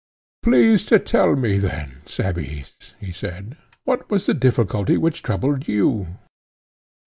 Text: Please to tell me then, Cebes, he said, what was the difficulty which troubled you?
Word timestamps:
Please 0.41 0.87
to 0.87 0.97
tell 0.97 1.35
me 1.35 1.59
then, 1.59 2.01
Cebes, 2.07 2.95
he 2.99 3.11
said, 3.11 3.55
what 3.83 4.09
was 4.09 4.25
the 4.25 4.33
difficulty 4.33 4.97
which 4.97 5.21
troubled 5.21 5.67
you? 5.67 6.15